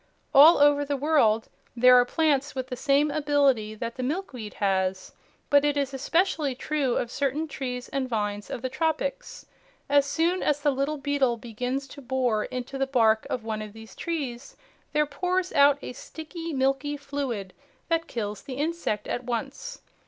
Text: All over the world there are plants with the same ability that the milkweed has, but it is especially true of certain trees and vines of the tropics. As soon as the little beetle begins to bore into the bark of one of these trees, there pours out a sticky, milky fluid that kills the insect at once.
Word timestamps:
All 0.33 0.57
over 0.57 0.83
the 0.83 0.97
world 0.97 1.47
there 1.75 1.93
are 1.95 2.05
plants 2.05 2.55
with 2.55 2.69
the 2.69 2.75
same 2.75 3.11
ability 3.11 3.75
that 3.75 3.97
the 3.97 4.01
milkweed 4.01 4.55
has, 4.55 5.11
but 5.51 5.63
it 5.63 5.77
is 5.77 5.93
especially 5.93 6.55
true 6.55 6.97
of 6.97 7.11
certain 7.11 7.47
trees 7.47 7.87
and 7.89 8.09
vines 8.09 8.49
of 8.49 8.63
the 8.63 8.67
tropics. 8.69 9.45
As 9.87 10.07
soon 10.07 10.41
as 10.41 10.59
the 10.59 10.71
little 10.71 10.97
beetle 10.97 11.37
begins 11.37 11.87
to 11.89 12.01
bore 12.01 12.45
into 12.45 12.79
the 12.79 12.87
bark 12.87 13.27
of 13.29 13.43
one 13.43 13.61
of 13.61 13.73
these 13.73 13.95
trees, 13.95 14.57
there 14.91 15.05
pours 15.05 15.53
out 15.53 15.77
a 15.83 15.93
sticky, 15.93 16.51
milky 16.51 16.97
fluid 16.97 17.53
that 17.87 18.07
kills 18.07 18.41
the 18.41 18.55
insect 18.55 19.07
at 19.07 19.23
once. 19.23 19.81